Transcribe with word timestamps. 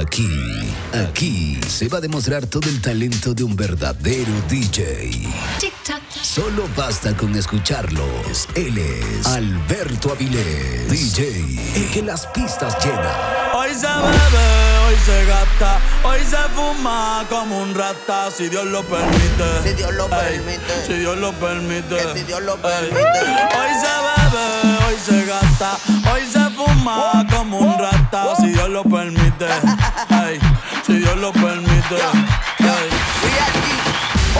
Aquí, 0.00 0.30
aquí 0.92 1.58
se 1.66 1.88
va 1.88 1.98
a 1.98 2.00
demostrar 2.00 2.46
todo 2.46 2.68
el 2.68 2.80
talento 2.80 3.34
de 3.34 3.42
un 3.42 3.56
verdadero 3.56 4.30
DJ. 4.48 5.10
Solo 6.22 6.68
basta 6.76 7.16
con 7.16 7.34
escucharlos. 7.34 8.46
Él 8.54 8.78
es 8.78 9.26
Alberto 9.26 10.12
Avilés, 10.12 10.88
DJ, 10.88 11.58
el 11.74 11.90
que 11.90 12.02
las 12.02 12.26
pistas 12.28 12.76
llena. 12.84 13.10
Hoy 13.54 13.74
se 13.74 13.88
bebe, 13.88 14.78
hoy 14.86 14.96
se 15.04 15.24
gasta, 15.24 15.80
hoy 16.04 16.20
se 16.20 16.36
fuma 16.54 17.24
como 17.28 17.60
un 17.60 17.74
rata, 17.74 18.30
si 18.30 18.48
Dios 18.48 18.66
lo 18.66 18.84
permite. 18.84 19.62
Si 19.64 19.74
Dios 19.74 19.92
lo 19.94 20.08
permite. 20.08 20.86
Si 20.86 20.92
Dios 20.92 21.18
lo 21.18 21.32
permite. 21.32 22.14
si 22.14 22.22
Dios 22.22 22.42
lo 22.42 22.56
permite. 22.56 23.00
Hoy 23.00 23.70
se 23.80 23.94
bebe, 24.06 24.78
hoy 24.86 24.96
se 25.04 25.24
gasta, 25.24 25.76
hoy 26.12 26.20
se 26.30 26.50
fuma 26.50 27.26
como 27.34 27.58
un 27.58 27.78
rata, 27.78 28.36
lo 28.78 28.84
permite. 28.84 29.46
si 30.86 30.98
Dios 30.98 31.16
lo 31.16 31.32
permite. 31.32 31.96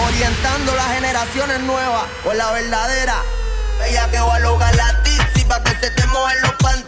orientando 0.07 0.75
las 0.77 0.87
generaciones 0.95 1.61
nuevas 1.61 2.05
con 2.23 2.39
la 2.39 2.53
verdadera. 2.53 3.17
Ella 3.89 4.09
que 4.11 4.21
va 4.21 4.37
a 4.37 4.41
lograr 4.41 4.75
la 4.77 5.03
tizi 5.03 5.45
pa' 5.45 5.63
que 5.65 5.71
se 5.81 5.91
te 5.91 6.07
mojen 6.07 6.41
los 6.43 6.53
panties. 6.53 6.88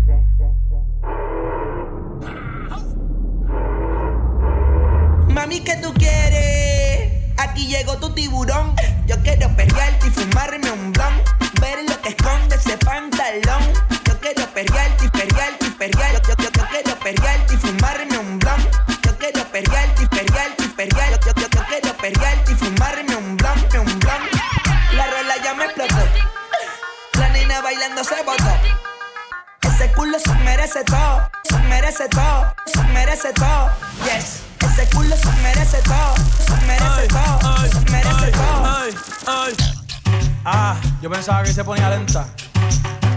Mami, 5.41 5.59
¿qué 5.61 5.75
tú 5.77 5.91
quieres? 5.95 7.13
Aquí 7.37 7.65
llegó 7.65 7.97
tu 7.97 8.13
tiburón. 8.13 8.75
Yo 9.07 9.15
quiero 9.23 9.49
perrearte 9.55 10.05
y 10.05 10.11
fumarme 10.11 10.69
un 10.69 10.91
blon. 10.91 11.13
Ver 11.59 11.79
lo 11.89 11.99
que 11.99 12.09
esconde 12.09 12.57
ese 12.57 12.77
pantalón. 12.77 13.73
Yo 14.05 14.19
quiero 14.19 14.45
perrearte 14.53 15.05
y 15.05 15.09
perrearte 15.09 15.65
y 15.65 15.69
perrearte. 15.71 16.40
Pensaba 41.21 41.43
que 41.43 41.53
se 41.53 41.63
ponía 41.63 41.87
lenta. 41.87 42.25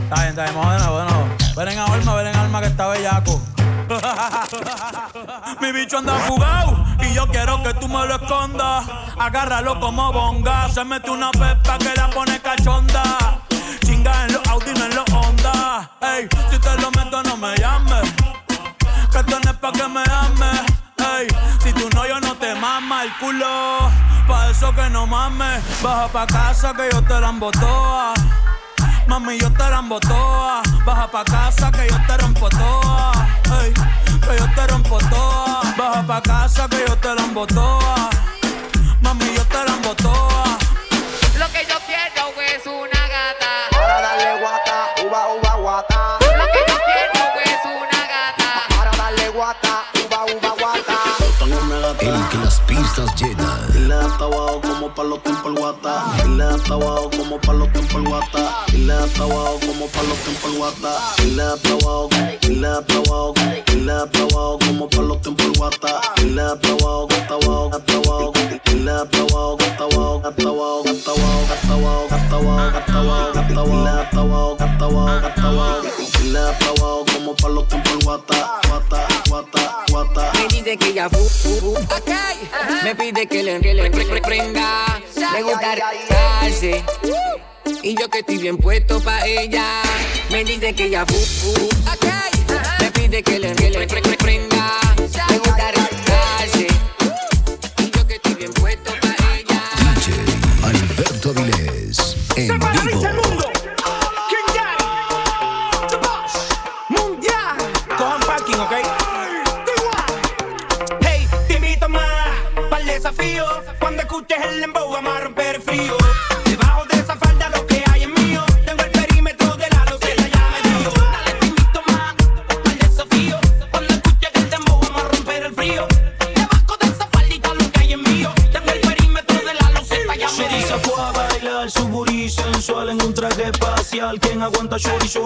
Está 0.03 0.17
bien, 0.17 0.29
está 0.29 0.43
bien, 0.43 0.55
vamos 0.55 0.75
de. 0.75 1.55
Ven 1.57 1.69
en 1.69 1.79
alma, 1.79 2.15
ven 2.17 2.27
en 2.27 2.37
alma 2.37 2.61
que 2.61 2.67
está 2.67 2.89
bellaco. 2.89 3.41
Mi 5.63 5.73
bicho 5.73 5.97
anda 5.97 6.13
fugado 6.27 6.85
y 7.01 7.15
yo 7.15 7.27
quiero 7.29 7.63
que 7.63 7.73
tú 7.73 7.89
me 7.89 8.05
lo 8.07 8.17
escondas. 8.17 8.85
Agárralo 9.19 9.81
como 9.81 10.13
bonga. 10.13 10.69
Se 10.69 10.85
mete 10.85 11.11
una 11.11 11.31
pepa 11.31 11.79
que 11.79 11.95
la 11.97 12.11
pone 12.11 12.39
cachonda. 12.43 13.41
Chinga 13.83 14.27
en 14.27 14.35
los 14.35 14.47
Audi, 14.49 14.75
no 14.75 14.85
en 14.85 14.97
los 14.97 15.11
Honda. 15.11 15.91
Ey, 16.03 16.29
si 16.51 16.59
te 16.59 16.77
lo 16.83 16.91
meto, 16.91 17.23
no 17.23 17.39
me 17.39 17.57
llames. 17.57 18.13
Que 19.13 19.19
es 19.21 19.53
pa' 19.55 19.73
que 19.73 19.89
me 19.89 20.03
ames. 20.11 20.61
Ey, 20.99 21.27
si 21.63 21.73
tú 21.73 21.89
no, 21.95 22.07
yo 22.07 22.21
no 22.21 22.35
te 22.35 22.55
mama 22.55 23.05
el 23.05 23.17
culo. 23.17 23.91
Pa' 24.27 24.51
eso 24.51 24.75
que 24.75 24.89
no 24.91 25.07
mames. 25.07 25.63
Baja 25.83 26.09
pa' 26.09 26.27
casa 26.27 26.73
que 26.73 26.89
yo 26.91 27.03
te 27.03 27.21
la 27.21 27.29
embotoa. 27.29 28.15
Mami, 29.07 29.39
yo 29.39 29.51
te 29.53 29.71
la 29.71 29.79
embotoa. 29.79 30.63
Baja 30.85 31.07
pa' 31.11 31.25
casa 31.25 31.71
que 31.71 31.87
yo 31.89 31.97
te 32.07 32.17
rompo 32.17 32.49
toa. 32.49 33.13
Ey, 33.63 33.73
que 33.73 34.39
yo 34.39 34.47
te 34.55 34.67
rompo 34.67 34.99
toa. 35.11 35.63
Baja 35.77 36.03
pa' 36.07 36.23
casa 36.23 36.69
que 36.69 36.85
yo 36.89 36.97
te 36.97 37.15
la 37.15 37.23
embotoa. 37.23 38.11
Mami, 39.03 39.35
yo 39.35 39.45
te 39.45 39.65
la 39.65 39.73
embotoa. 39.77 40.59
Lo 41.39 41.47
que 41.53 41.67
yo 41.69 41.77
quiero 41.87 42.41
es 42.41 42.67
una 42.67 43.09
gata. 43.09 43.51
Para 43.71 44.01
darle 44.01 44.41
guata, 44.41 44.77
uva, 45.07 45.29
uva, 45.35 45.55
guata. 45.57 46.19
Lo 46.21 46.47
que 46.53 46.61
yo 46.69 46.77
quiero 46.89 47.23
es 47.45 47.61
una 47.65 48.01
gata. 48.15 48.77
Para 48.77 48.91
darle 48.97 49.29
guata, 49.29 49.85
uva, 50.07 50.25
uva, 50.35 50.55
guata. 50.59 50.99
El 52.01 52.29
que 52.29 52.39
las 52.39 52.61
pistas 52.61 53.15
llena. 53.17 53.54
Hasta 54.05 54.25
abajo 54.25 54.61
como 54.61 54.95
pa' 54.95 55.05
los 55.05 55.23
tiempos 55.23 55.47
el 55.47 55.55
guata. 55.59 56.05
Dile 56.23 56.45
hasta 56.45 56.75
abajo 56.75 57.11
como 57.17 57.41
pa' 57.41 57.53
los 57.55 57.73
tiempos 57.73 57.95
el 57.95 58.09
guata. 58.09 58.65
Dile 58.71 58.93
hasta 58.93 59.23
abajo 59.23 59.59
como 59.67 59.87
pa' 59.89 60.03
los 60.03 60.19
tiempos 60.19 60.51
el 60.51 60.59
guata. 60.59 60.91
Dile 61.19 61.43
hasta 61.43 61.69
abajo, 61.71 62.09
dile 62.43 62.69
hasta 62.69 62.95
abajo, 62.95 63.35
hasta 63.37 64.23
abajo 64.23 64.59
como 64.67 64.89
pa' 64.91 65.03
los 65.03 65.21
tiempos 65.23 65.47
el 65.47 65.53
guata. 65.57 66.01
Dile 66.17 66.43
hasta 66.43 66.69
abajo, 66.69 67.09
hasta 67.11 67.35
abajo, 67.35 67.71
hasta 67.73 67.93
abajo. 67.95 68.33
Dile 68.67 68.91
hasta 68.91 69.19
abajo, 69.19 69.57
hasta 69.61 69.85
abajo, 69.85 70.23
hasta 70.25 70.49
abajo, 70.51 70.85
hasta 70.89 71.11
abajo, 71.13 71.47
hasta 71.51 71.75
abajo, 71.75 72.15
hasta 72.15 72.37
abajo, 72.37 72.69
hasta 72.75 72.99
abajo, 72.99 73.39
hasta 73.39 73.59
abajo. 73.59 73.71
Dile 73.71 73.89
hasta 73.89 74.21
abajo, 74.21 74.57
hasta 74.61 74.85
abajo, 74.85 75.27
hasta 75.27 75.49
abajo. 75.49 75.89
Hasta 76.35 76.67
abajo 76.67 77.05
como 77.15 77.35
pa' 77.37 77.49
los 77.49 77.69
tiempos 77.69 77.93
el 77.93 78.05
guata. 78.05 78.61
Guata, 78.69 79.07
guata, 79.29 79.85
guata. 79.89 80.33
Que 80.79 80.93
ya 80.93 81.09
fu, 81.09 81.19
fu, 81.29 81.61
fu. 81.61 81.75
Me 82.83 82.95
pide 82.97 83.27
que 83.29 83.43
le, 83.45 83.61
que 83.61 83.75
le 83.75 83.91
pre- 83.91 84.05
pre- 84.07 84.21
prenda. 84.21 85.01
Le 85.33 85.43
gusta. 85.43 85.75
Y 87.83 87.95
yo 87.95 88.09
que 88.09 88.19
estoy 88.19 88.39
bien 88.39 88.57
puesto 88.57 89.01
pa' 89.01 89.25
ella. 89.27 89.83
Me 90.31 90.43
dice 90.45 90.75
que 90.75 90.91
fu, 91.07 91.15
fu. 91.15 91.69
Me 92.81 92.91
pide 92.91 93.23
que 93.23 93.39
le, 93.39 93.53
que 93.55 93.71
le 93.71 93.87
pre- 93.87 94.03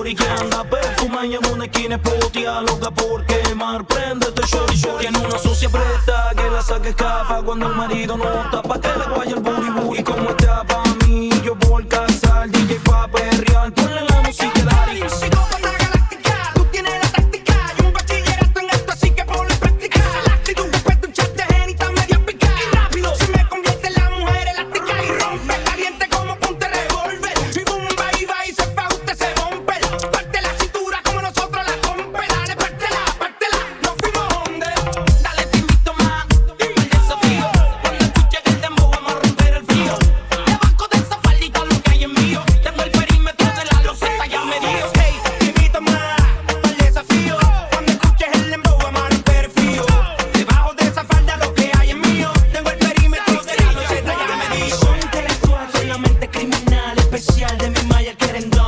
shorty 0.08 0.14
que 0.14 0.28
anda 0.28 0.64
perfuma 0.64 1.26
y 1.26 1.34
en 1.34 1.46
una 1.46 1.64
esquina 1.64 1.96
espotea 1.96 2.60
loca 2.62 2.90
por 2.90 3.24
quemar. 3.26 3.84
Préndete 3.86 4.42
shorty 4.46 4.76
shorty. 4.76 5.06
Tiene 5.06 5.18
una 5.18 5.38
sucia 5.38 5.68
preta 5.68 6.30
que 6.36 6.50
la 6.50 6.62
saque 6.62 6.90
escapa 6.90 7.42
cuando 7.42 7.66
el 7.66 7.74
marido 7.74 8.16
no 8.16 8.24
está. 8.42 8.62
Pa' 8.62 8.80
que 8.80 8.88
le 8.88 9.14
guaya 9.14 9.34
el 9.34 9.40
booty 9.40 9.57
especial 57.10 57.56
de 57.56 57.70
mi 57.70 57.82
Maya 57.88 58.14
Querendón. 58.14 58.67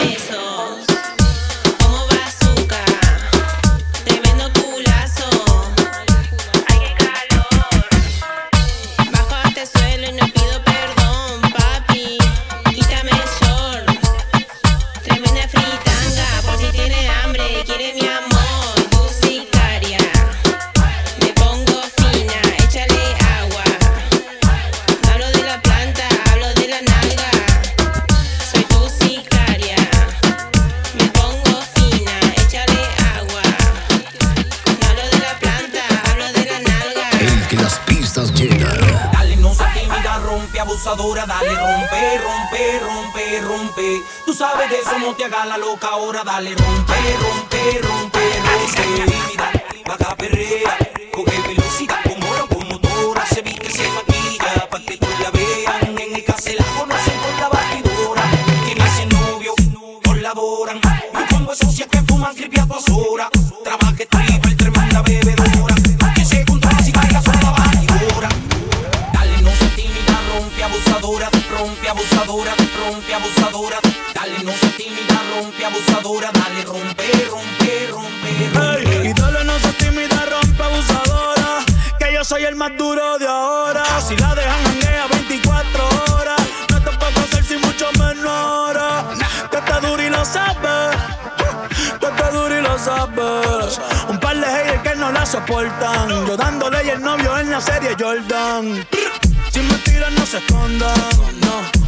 dale, 41.25 41.55
rompe, 41.55 42.19
rompe, 42.19 42.79
rompe, 42.79 43.41
rompe. 43.41 44.01
Mira, 49.29 49.51
vaca 49.87 50.15
perrea, 50.15 50.77
coge 51.13 51.41
velocidad 51.47 51.97
con 52.03 52.21
oro, 52.23 52.47
con 52.47 52.67
motora, 52.67 53.25
se 53.25 53.41
viste, 53.41 53.71
se 53.71 53.89
maquilla, 53.89 54.69
pa' 54.69 54.79
que 54.81 54.97
tú 54.97 55.07
la 55.23 55.31
vean. 55.31 55.97
En 55.97 56.15
el 56.15 56.23
casa 56.25 56.51
la 56.57 56.65
conocen 56.77 57.19
con 57.19 57.39
la 57.39 57.49
batidora, 57.49 58.23
tiene 58.65 58.85
ese 58.85 59.05
novio, 59.05 59.53
colaboran. 60.03 60.81
Me 61.13 61.25
pongo 61.27 61.55
socias 61.55 61.87
que 61.87 62.01
fuman 62.01 62.35
creepy 62.35 62.59
a 62.59 62.67
horas, 62.95 63.29
abusadora, 72.31 72.55
rompe 72.79 73.13
abusadora. 73.13 73.79
Dale, 74.13 74.43
no 74.43 74.51
se 74.53 74.67
tímida, 74.77 75.21
rompe 75.35 75.65
abusadora, 75.65 76.31
dale, 76.31 76.63
rompe, 76.63 77.27
rompe, 77.29 77.87
rompe, 77.89 78.37
rompe. 78.47 79.09
y 79.09 79.13
dale, 79.13 79.43
no 79.43 79.59
se 79.59 79.73
tímida, 79.73 80.25
rompe 80.25 80.63
abusadora, 80.63 81.65
que 81.99 82.13
yo 82.13 82.23
soy 82.23 82.43
el 82.45 82.55
más 82.55 82.71
duro 82.77 83.17
de 83.19 83.27
ahora. 83.27 83.83
Si 84.07 84.15
la 84.15 84.33
dejan 84.33 84.61
a 85.03 85.07
24 85.07 85.89
horas, 86.15 86.41
no 86.69 86.81
te 86.81 86.91
puedo 86.91 87.19
hacer 87.19 87.43
sin 87.43 87.61
mucho 87.61 87.91
menor. 87.99 88.77
Que 89.49 89.57
está 89.57 89.79
duro 89.81 90.01
y 90.01 90.09
lo 90.09 90.23
sabes, 90.23 90.97
que 91.99 92.05
está 92.05 92.31
duro 92.31 92.57
y 92.57 92.61
lo 92.61 92.79
sabes. 92.79 93.79
Un 94.07 94.19
par 94.19 94.37
de 94.37 94.45
haters 94.45 94.81
que 94.83 94.95
no 94.95 95.11
la 95.11 95.25
soportan, 95.25 96.09
yo 96.27 96.37
dándole 96.37 96.85
y 96.85 96.89
el 96.91 97.01
novio 97.01 97.37
en 97.37 97.51
la 97.51 97.59
serie 97.59 97.95
Jordan. 97.99 98.87
Si 99.51 99.59
me 99.59 99.75
tiran 99.79 100.15
no 100.15 100.25
se 100.25 100.37
escondan, 100.37 100.95
no. 101.41 101.80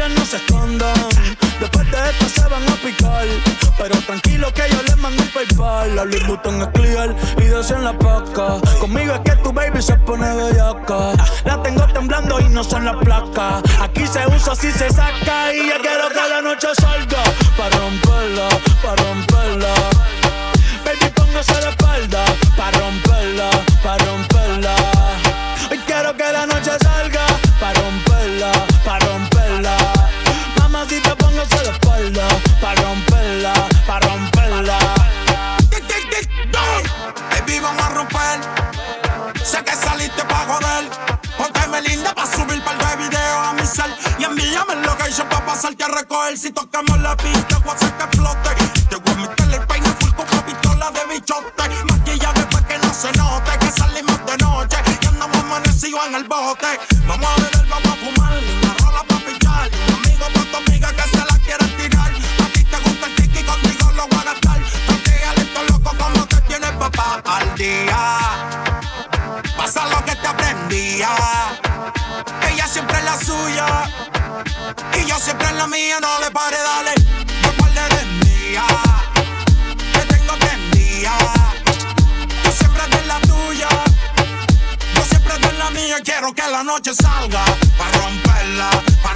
Si 0.00 0.08
me 0.08 0.08
tiran 0.08 0.14
no 0.14 0.24
se 0.24 0.36
escondan 0.36 1.08
Después 1.60 1.90
de 1.90 2.10
esto 2.10 2.28
se 2.28 2.48
van 2.48 2.62
a 2.62 2.74
picar. 2.76 3.26
Pero 3.76 3.98
tranquilo 4.06 4.52
que 4.54 4.62
yo 4.70 4.82
les 4.82 4.96
mando 4.96 5.22
un 5.22 5.28
PayPal. 5.28 5.94
La 5.94 6.04
Louis 6.06 6.26
Vuitton 6.26 6.62
es 6.62 6.68
clear 6.68 7.14
y 7.36 7.44
dos 7.46 7.70
la 7.70 7.92
paca. 7.98 8.60
Conmigo 8.78 9.14
es 9.14 9.20
que 9.20 9.36
tu 9.42 9.52
baby 9.52 9.82
se 9.82 9.94
pone 9.96 10.26
bellaca. 10.34 11.12
La 11.44 11.62
tengo 11.62 11.86
temblando 11.88 12.40
y 12.40 12.48
no 12.48 12.64
son 12.64 12.86
las 12.86 12.96
placas. 12.96 13.62
Aquí 13.78 14.06
se 14.06 14.26
usa 14.26 14.54
si 14.54 14.72
se 14.72 14.88
saca. 14.90 15.54
Y 15.54 15.68
ya 15.68 15.78
quiero 15.82 16.08
que 16.08 16.28
la 16.30 16.40
noche 16.40 16.68
salga. 16.80 17.22
Para 17.58 17.76
romperla, 17.76 18.48
para 18.82 19.02
romperla. 19.02 19.74
Baby, 20.82 21.12
póngase 21.14 21.60
la 21.60 21.70
espalda. 21.70 22.24
Para 22.56 22.78
romperla, 22.78 23.09
el 44.80 44.86
location 44.86 45.28
pa' 45.28 45.44
pasarte 45.44 45.84
a 45.84 45.88
recoger. 45.88 46.38
Si 46.38 46.50
tocamos 46.50 46.98
la 47.00 47.16
pista, 47.16 47.58
voy 47.58 47.70
a 47.70 47.74
hacer 47.74 47.92
que 47.96 48.04
explote. 48.04 48.50
Te 48.88 48.96
voy 48.96 49.12
a 49.12 49.16
meter 49.16 49.54
el 49.54 49.66
peine 49.66 49.88
full 49.98 50.12
con 50.12 50.26
la 50.30 50.46
pistola 50.46 50.90
de 50.90 51.14
bichote. 51.14 51.64
Maquilla 51.90 52.32
después 52.32 52.64
que 52.64 52.78
no 52.78 52.94
se 52.94 53.12
note 53.12 53.50
que 53.60 53.70
salimos 53.70 54.26
de 54.26 54.36
noche. 54.38 54.76
Y 55.02 55.06
andamos 55.06 55.36
amanecidos 55.36 56.06
en 56.06 56.14
el 56.14 56.24
bote. 56.24 56.80
Vamos 57.06 57.26
a 57.30 57.36
beber, 57.36 57.66
vamos 57.68 57.88
a 57.88 57.96
fumar. 57.96 58.38
Una 58.62 58.74
rola 58.80 59.02
pa' 59.08 59.20
pichar. 59.26 59.70
Amigo 59.96 60.26
pa' 60.34 60.44
tu 60.50 60.56
amiga 60.56 60.92
que 60.92 61.02
se 61.02 61.18
la 61.18 61.36
quiere 61.44 61.66
tirar. 61.76 62.12
A 62.12 62.52
ti 62.52 62.64
te 62.64 62.78
gusta 62.78 63.06
el 63.06 63.14
tiki, 63.16 63.44
contigo 63.44 63.90
lo 63.96 64.08
voy 64.08 64.18
a 64.18 64.24
gastar. 64.24 64.60
Tranquila, 64.86 65.32
esto 65.36 65.60
loco 65.68 65.90
como 65.98 66.26
te 66.26 66.40
tienes 66.42 66.72
papá 66.72 67.22
al 67.24 67.54
día. 67.56 68.18
Pasa 69.56 69.86
lo 69.88 70.04
que 70.04 70.16
te 70.16 70.26
aprendía. 70.26 71.10
Ella 72.48 72.66
siempre 72.66 72.98
es 72.98 73.04
la 73.04 73.16
suya. 73.20 74.19
Y 74.98 75.06
yo 75.06 75.18
siempre 75.18 75.46
es 75.46 75.54
la 75.54 75.66
mía, 75.66 75.98
no 76.00 76.20
le 76.20 76.30
pare, 76.30 76.56
dale. 76.56 76.94
No 77.42 77.52
pare 77.52 77.94
de 77.94 78.04
mía. 78.24 78.64
Te 79.92 80.14
tengo 80.14 80.34
prendida. 80.38 81.16
Tú 82.42 82.50
siempre 82.52 82.82
eres 82.84 83.06
la 83.06 83.20
tuya. 83.20 83.68
Yo 84.94 85.04
siempre 85.04 85.34
eres 85.34 85.58
la 85.58 85.70
mía. 85.70 85.96
Quiero 86.04 86.32
que 86.32 86.42
la 86.50 86.62
noche 86.62 86.92
salga. 86.94 87.44
Pa' 87.78 87.90
romperla, 87.98 88.70
pa' 89.02 89.14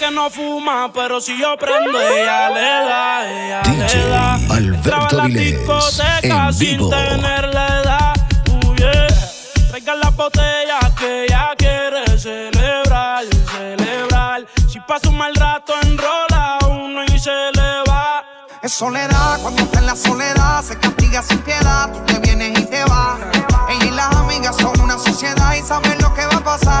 que 0.00 0.10
no 0.10 0.30
fuma, 0.30 0.90
pero 0.94 1.20
si 1.20 1.38
yo 1.38 1.58
prendo, 1.58 2.00
ella 2.00 2.48
le 2.48 2.60
da, 2.88 3.30
ella 3.30 3.62
le 3.62 4.08
da. 4.08 4.34
Alberto 4.34 5.16
la 5.16 5.26
discoteca 5.26 6.46
en 6.46 6.54
sin 6.54 6.78
vivo. 6.78 6.88
tener 6.88 7.54
la 7.54 7.66
edad. 7.82 8.14
Uh, 8.50 8.74
yeah. 8.76 9.06
Traigan 9.68 10.00
la 10.00 10.08
botella 10.08 10.78
que 10.98 11.24
ella 11.24 11.52
quiere 11.58 12.18
celebrar, 12.18 13.24
celebrar. 13.52 14.46
Si 14.72 14.80
pasa 14.80 15.10
un 15.10 15.18
mal 15.18 15.34
rato, 15.34 15.74
enrola 15.82 16.58
uno 16.66 17.04
y 17.04 17.18
se 17.18 17.52
le 17.52 17.82
va. 17.86 18.24
Es 18.62 18.72
soledad, 18.72 19.38
cuando 19.42 19.62
está 19.64 19.80
en 19.80 19.86
la 19.86 19.96
soledad 19.96 20.62
se 20.62 20.78
castiga 20.78 21.22
sin 21.22 21.38
piedad. 21.40 21.92
Tú 21.92 22.00
te 22.06 22.18
vienes 22.20 22.58
y 22.58 22.64
te 22.64 22.84
vas. 22.84 23.18
Ella 23.68 23.84
y 23.84 23.90
las 23.90 24.16
amigas 24.16 24.56
son 24.56 24.80
una 24.80 24.98
sociedad 24.98 25.54
y 25.54 25.62
saben 25.62 26.00
lo 26.00 26.14
que 26.14 26.24
va 26.24 26.36
a 26.36 26.44
pasar. 26.44 26.80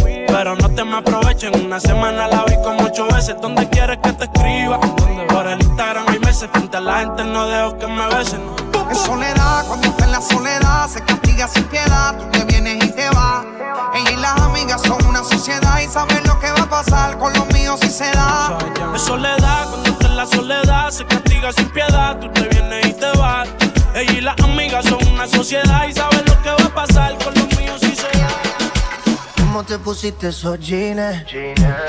Pero 0.41 0.55
no 0.55 0.69
te 0.69 0.83
me 0.83 0.97
aprovechen. 0.97 1.53
Una 1.63 1.79
semana 1.79 2.27
la 2.27 2.43
vi 2.45 2.55
como 2.63 2.85
ocho 2.85 3.07
veces. 3.09 3.35
¿Dónde 3.39 3.69
quieres 3.69 3.99
que 4.01 4.11
te 4.13 4.23
escriba? 4.23 4.79
Por 5.27 5.45
el 5.45 5.61
Instagram 5.61 6.05
hay 6.07 6.17
meses. 6.17 6.49
Frente 6.51 6.77
a 6.77 6.79
la 6.79 7.01
gente 7.01 7.23
no 7.25 7.45
dejo 7.45 7.77
que 7.77 7.85
me 7.85 8.07
besen. 8.07 8.41
En 8.89 8.95
soledad, 8.95 9.67
cuando 9.67 9.89
está 9.89 10.05
en 10.05 10.11
la 10.11 10.19
soledad, 10.19 10.87
se 10.87 10.99
castiga 11.01 11.47
sin 11.47 11.63
piedad. 11.65 12.17
Tú 12.17 12.25
te 12.31 12.43
vienes 12.45 12.83
y 12.83 12.91
te 12.91 13.07
vas. 13.09 13.45
Ella 13.93 14.11
y 14.11 14.15
las 14.15 14.41
amigas 14.41 14.81
son 14.81 15.05
una 15.05 15.23
sociedad 15.23 15.79
y 15.79 15.87
saben 15.87 16.23
lo 16.25 16.39
que 16.39 16.51
va 16.51 16.63
a 16.63 16.69
pasar 16.71 17.19
con 17.19 17.31
los 17.33 17.45
míos 17.53 17.79
si 17.79 17.91
se 17.91 18.09
da. 18.11 18.57
En 18.79 18.99
soledad, 18.99 19.69
cuando 19.69 19.91
está 19.91 20.07
en 20.07 20.17
la 20.17 20.25
soledad, 20.25 20.89
se 20.89 21.05
castiga 21.05 21.53
sin 21.53 21.69
piedad. 21.69 22.19
Tú 22.19 22.27
te 22.29 22.47
vienes 22.47 22.87
y 22.87 22.93
te 22.93 23.11
vas. 23.15 23.47
Ella 23.93 24.11
y 24.11 24.21
las 24.21 24.39
amigas 24.39 24.85
son 24.85 25.05
una 25.07 25.27
sociedad 25.27 25.87
y 25.87 25.93
saben 25.93 26.25
lo 26.25 26.41
que 26.41 26.49
va 26.49 26.65
a 26.65 26.73
pasar 26.73 27.15
con 27.19 27.31
los 27.35 27.40
¿Cómo 29.51 29.65
te 29.65 29.77
pusiste 29.79 30.29
esos 30.29 30.57
jeans? 30.59 31.25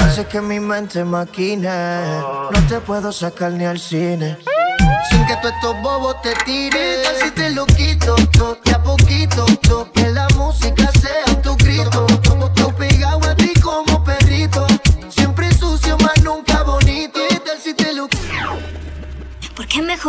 Hace 0.01 0.27
que 0.27 0.41
mi 0.41 0.59
mente 0.59 1.05
maquine. 1.05 1.69
No 1.69 2.67
te 2.69 2.81
puedo 2.81 3.13
sacar 3.13 3.53
ni 3.53 3.65
al 3.65 3.79
cine. 3.79 4.37
Sin 5.09 5.25
que 5.27 5.37
tú 5.41 5.47
estos 5.47 5.81
bobos 5.81 6.21
te 6.23 6.35
tiren. 6.45 7.05
Si 7.23 7.31
te 7.31 7.51
lo 7.51 7.65
quito, 7.67 8.17
to, 8.37 8.59
de 8.65 8.73
a 8.73 8.83
poquito, 8.83 9.47
to, 9.63 9.89
que 9.93 10.11
la 10.11 10.27
música 10.31 10.91
sea 11.01 11.32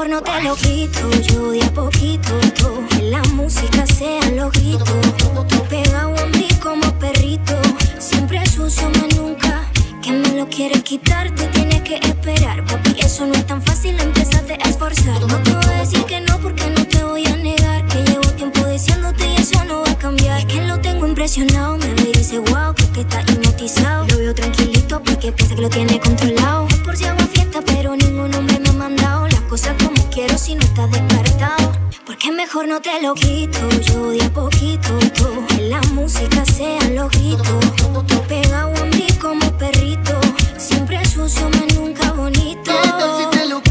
No 0.09 0.21
te 0.21 0.43
lo 0.43 0.53
quito, 0.55 1.09
yo 1.21 1.51
de 1.51 1.63
a 1.63 1.71
poquito, 1.73 2.37
tú. 2.55 2.85
Que 2.89 3.03
la 3.03 3.21
música 3.33 3.85
sea 3.87 4.29
lo 4.31 4.51
grito. 4.51 4.83
Tú 5.47 5.63
pegado 5.69 6.15
a 6.15 6.25
mí 6.27 6.47
como 6.61 6.83
perrito. 6.99 7.53
Siempre 7.99 8.45
sucio, 8.45 8.89
más 8.89 9.15
nunca. 9.15 9.71
Que 10.03 10.11
me 10.11 10.29
lo 10.37 10.47
quieres 10.47 10.83
quitar, 10.83 11.31
te 11.31 11.47
tienes 11.47 11.81
que 11.81 11.95
esperar. 11.95 12.63
Papi, 12.65 12.95
eso 12.99 13.25
no 13.25 13.33
es 13.33 13.47
tan 13.47 13.61
fácil, 13.61 13.99
empezaste 13.99 14.53
a 14.53 14.69
esforzar. 14.69 15.19
No 15.21 15.41
te 15.41 15.51
voy 15.51 15.73
a 15.73 15.79
decir 15.79 16.03
que 16.03 16.19
no, 16.19 16.37
porque 16.37 16.69
no 16.69 16.85
te 16.85 17.03
voy 17.03 17.25
a 17.25 17.35
negar. 17.37 17.87
Que 17.87 18.03
llevo 18.03 18.27
tiempo 18.35 18.67
diciéndote 18.67 19.25
y 19.25 19.35
eso 19.37 19.63
no 19.63 19.81
va 19.81 19.91
a 19.91 19.97
cambiar. 19.97 20.39
Es 20.39 20.45
que 20.45 20.61
lo 20.61 20.79
tengo 20.79 21.07
impresionado, 21.07 21.77
me 21.77 21.93
ve 21.95 22.11
y 22.13 22.17
dice 22.17 22.37
wow, 22.39 22.75
creo 22.75 22.93
que 22.93 23.01
está 23.01 23.21
hipnotizado. 23.21 24.05
Lo 24.09 24.17
veo 24.17 24.35
tranquilito 24.35 25.01
porque 25.01 25.31
piensa 25.31 25.55
que 25.55 25.61
lo 25.61 25.69
tiene 25.69 25.99
controlado. 25.99 26.67
Por 26.83 26.95
si 26.97 27.05
hago 27.05 27.25
fiesta, 27.33 27.61
pero 27.65 27.95
ningún 27.95 28.33
hombre 28.35 28.52
me 28.52 28.52
si 30.37 30.55
no 30.55 30.61
estás 30.61 30.89
despertado. 30.91 31.71
Porque 32.05 32.31
mejor 32.31 32.67
no 32.67 32.81
te 32.81 33.01
lo 33.01 33.13
quito, 33.13 33.59
yo 33.81 34.09
de 34.09 34.23
a 34.23 34.29
poquito, 34.33 34.99
la 35.69 35.81
música 35.93 36.45
sea 36.45 36.81
lo 36.89 37.07
grito. 37.09 37.59
Tú 38.07 38.21
pegado 38.27 38.73
a 38.75 38.85
mí 38.85 39.07
como 39.21 39.51
perrito. 39.57 40.19
Siempre 40.57 41.03
sucio, 41.05 41.49
más 41.49 41.73
nunca 41.75 42.11
bonito. 42.11 42.71
¿Qué 42.81 42.89
tal 42.89 43.29
te 43.31 43.45
lo 43.45 43.61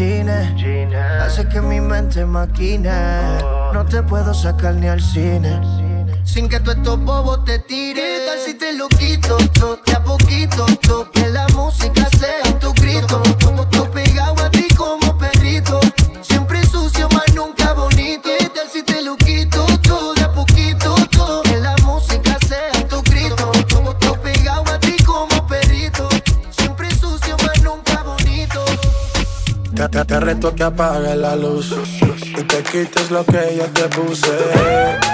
Hace 0.00 1.46
que 1.46 1.60
mi 1.60 1.78
mente 1.78 2.24
maquine. 2.24 2.90
No 3.74 3.84
te 3.84 4.02
puedo 4.02 4.32
sacar 4.32 4.74
ni 4.74 4.88
al 4.88 5.02
cine. 5.02 5.60
Sin 6.24 6.48
que 6.48 6.58
tú 6.58 6.70
estos 6.70 6.98
bobos 7.04 7.44
te 7.44 7.58
tiren. 7.58 7.96
¿Qué 7.96 8.26
tal 8.26 8.38
si 8.38 8.54
te 8.54 8.72
lo 8.72 8.88
quito? 8.88 9.36
To, 9.58 9.78
de 9.84 9.92
a 9.92 10.02
poquito, 10.02 10.64
to, 10.80 11.10
que 11.10 11.28
la 11.28 11.46
música 11.48 12.08
sea 12.18 12.58
tu 12.58 12.72
grito. 12.72 13.22
Te, 29.80 29.88
te- 29.88 30.04
te 30.04 30.20
reto 30.20 30.54
que 30.54 30.62
apagues 30.62 31.16
la 31.16 31.34
luz 31.36 31.74
y 32.22 32.42
te 32.44 32.62
quites 32.62 33.10
lo 33.10 33.24
que 33.24 33.56
yo 33.56 33.64
te 33.72 33.88
puse. 33.88 34.28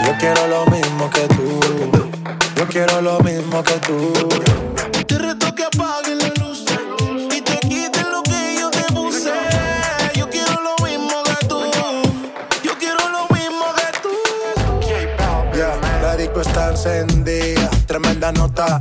Yo 0.04 0.12
quiero 0.18 0.49
lo 0.49 0.66
mismo 0.66 1.08
que 1.08 1.20
tú. 1.28 1.61
Yo 2.56 2.66
quiero 2.66 3.00
lo 3.00 3.20
mismo 3.20 3.62
que 3.62 3.75
tú. 3.87 4.12
Te 5.06 5.18
reto 5.18 5.54
que 5.54 5.62
apagues 5.66 6.16
la 6.20 6.28
luz 6.44 6.64
y 7.32 7.40
te 7.42 7.58
quites 7.61 8.06
lo 8.11 8.25
que 8.25 8.56
yo 8.58 8.68
te 8.73 8.82
puse. 8.92 9.30
Yo 10.16 10.28
quiero 10.30 10.61
lo 10.61 10.85
mismo 10.85 11.23
que 11.23 11.46
tú. 11.46 11.61
Yo 12.64 12.73
quiero 12.76 13.08
lo 13.08 13.23
mismo 13.37 13.66
que 13.76 13.99
tú. 14.02 15.56
Ya, 15.56 15.76
la 16.02 16.16
disco 16.16 16.40
está 16.40 16.70
encendida, 16.73 17.70
tremenda 17.87 18.32
nota. 18.32 18.80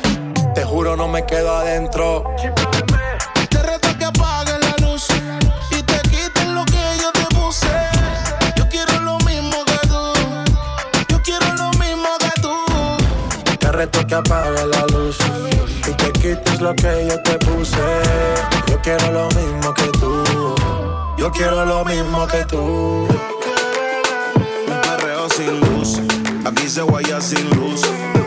Te 0.53 0.65
juro, 0.65 0.97
no 0.97 1.07
me 1.07 1.25
quedo 1.25 1.55
adentro. 1.55 2.23
Te 3.49 3.61
reto 3.63 3.97
que 3.97 4.05
apagues 4.05 4.59
la 4.59 4.85
luz 4.85 5.07
y 5.71 5.81
te 5.83 5.99
quites 6.09 6.47
lo 6.47 6.65
que 6.65 6.83
yo 7.01 7.11
te 7.13 7.35
puse. 7.35 7.67
Yo 8.57 8.67
quiero 8.67 8.99
lo 8.99 9.17
mismo 9.19 9.63
que 9.65 9.87
tú. 9.87 10.13
Yo 11.07 11.21
quiero 11.23 11.45
lo 11.55 11.69
mismo 11.79 12.09
que 12.19 12.41
tú. 12.41 13.57
Te 13.59 13.71
reto 13.71 14.05
que 14.05 14.15
apague 14.15 14.65
la 14.67 14.85
luz 14.87 15.17
y 15.87 15.91
te 15.93 16.11
quites 16.11 16.59
lo 16.59 16.75
que 16.75 17.07
yo 17.07 17.21
te 17.21 17.37
puse. 17.45 17.77
Yo 18.67 18.81
quiero 18.81 19.11
lo 19.11 19.27
mismo 19.29 19.73
que 19.73 19.87
tú. 19.99 20.55
Yo 21.17 21.31
quiero 21.31 21.65
lo 21.65 21.85
mismo 21.85 22.27
que 22.27 22.43
tú. 22.45 23.07
Un 24.67 24.81
perreo 24.81 25.29
sin 25.29 25.59
luz, 25.61 25.99
aquí 26.45 26.67
se 26.67 26.81
guaya 26.81 27.21
sin 27.21 27.49
luz 27.51 27.81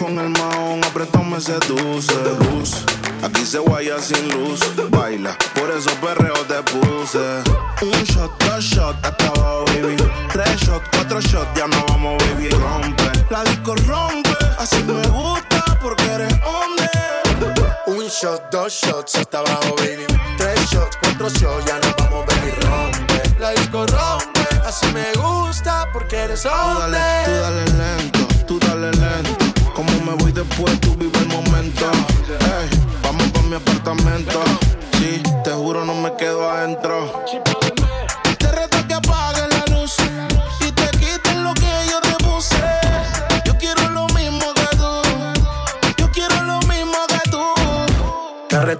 con 0.05 0.19
el 0.19 0.29
maón, 0.29 0.85
apretón 0.85 1.31
me 1.31 1.41
seduce. 1.41 2.13
Luz, 2.51 2.85
aquí 3.23 3.47
se 3.47 3.59
guaya 3.59 3.99
sin 3.99 4.29
luz. 4.29 4.61
Baila, 4.91 5.37
por 5.55 5.71
eso 5.71 5.91
perreo 6.03 6.35
te 6.47 6.63
puse. 6.73 7.43
Un 7.81 8.05
shot, 8.05 8.31
dos 8.45 8.65
shot, 8.65 8.97
hasta 9.03 9.27
abajo, 9.29 9.65
baby. 9.67 9.97
Tres 10.31 10.61
shot, 10.61 10.83
cuatro 10.93 11.21
shot, 11.21 11.49
ya 11.57 11.67
no 11.67 11.85
vamos, 11.89 12.19
baby. 12.19 12.51
Rompe, 12.51 13.05
la 13.31 13.45
disco 13.45 13.75
rompe. 13.87 14.37
Así 14.59 14.83
me 14.85 15.01
gusta 15.09 15.79
porque 15.81 16.05
eres 16.05 16.35
hombre. 16.45 16.91
Un 17.87 18.07
shot, 18.09 18.51
dos 18.51 18.73
shots, 18.73 19.15
hasta 19.17 19.39
abajo, 19.39 19.75
baby. 19.79 20.05
Tres 20.37 20.61
shots, 20.71 20.99
cuatro 21.01 21.29
shots, 21.31 21.65
ya 21.65 21.79
no 21.79 21.95
vamos, 21.99 22.27
baby. 22.27 22.51
Rompe, 22.61 23.23
la 23.39 23.51
disco 23.53 23.87
rompe. 23.87 24.41
Así 24.67 24.87
me 24.93 25.13
gusta 25.15 25.89
porque 25.95 26.17
eres 26.17 26.45
hombre. 26.45 27.01
Tú 27.25 27.31
dale 27.31 27.65
lento 27.65 28.24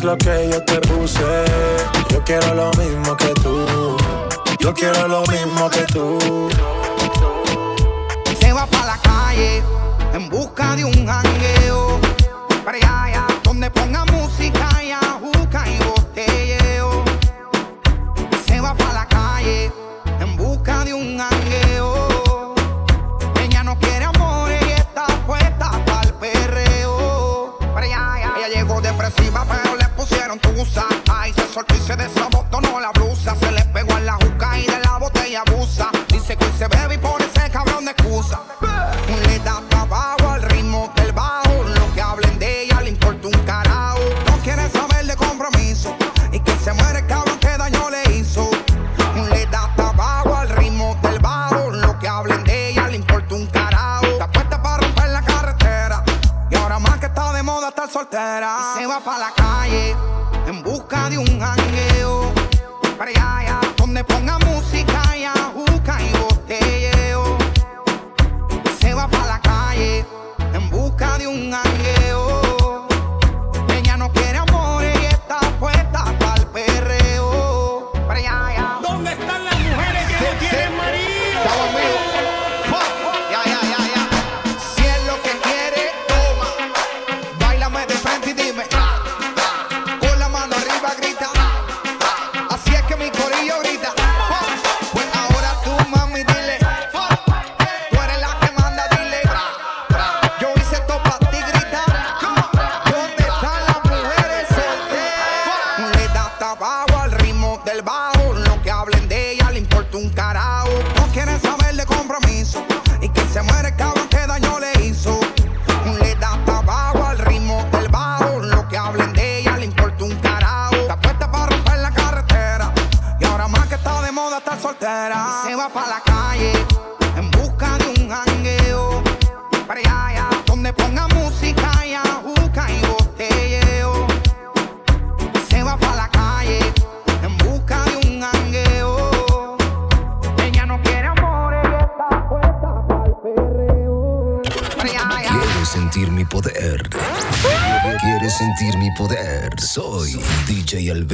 es 0.00 0.04
lo 0.04 0.16
que 0.16 0.48
yo 0.50 0.62
te 0.64 0.80
puse. 0.80 1.44
Yo 2.10 2.24
quiero 2.24 2.54
lo 2.54 2.70
mismo 2.72 3.16
que 3.16 3.32
tú. 3.42 3.96
Yo 4.58 4.72
quiero 4.72 5.08
lo 5.08 5.22
mismo 5.26 5.68
que 5.68 5.84
tú. 5.92 6.18
Se 8.40 8.52
va 8.52 8.66
para 8.66 8.86
la 8.86 8.98
calle 9.02 9.62
en 10.14 10.28
busca 10.28 10.76
de 10.76 10.84
un 10.84 11.06
jangueo. 11.06 12.00
Para 12.64 12.76
allá, 12.78 13.26
donde 13.42 13.70
ponga 13.70 14.04
música 14.06 14.68
y 14.82 14.90
ajuca 14.92 15.68
y 15.68 15.78
botelleo. 15.84 17.04
Se 18.46 18.60
va 18.60 18.74
para 18.74 18.92
la 18.92 19.06
calle 19.06 19.72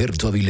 Roberto 0.07 0.27
Avilés. 0.29 0.46